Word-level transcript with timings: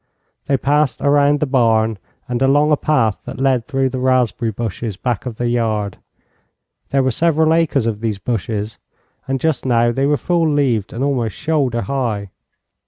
They 0.47 0.57
passed 0.57 0.99
around 1.01 1.41
the 1.41 1.45
barn 1.45 1.99
and 2.27 2.41
along 2.41 2.71
a 2.71 2.75
path 2.75 3.21
that 3.25 3.39
led 3.39 3.67
through 3.67 3.89
the 3.89 3.99
raspberry 3.99 4.49
bushes 4.49 4.97
back 4.97 5.27
of 5.27 5.35
the 5.35 5.47
yard. 5.47 5.99
There 6.89 7.03
were 7.03 7.11
several 7.11 7.53
acres 7.53 7.85
of 7.85 8.01
these 8.01 8.17
bushes, 8.17 8.79
and 9.27 9.39
just 9.39 9.63
now 9.63 9.91
they 9.91 10.07
were 10.07 10.17
full 10.17 10.49
leaved 10.51 10.91
and 10.91 11.03
almost 11.03 11.35
shoulder 11.35 11.81
high. 11.81 12.31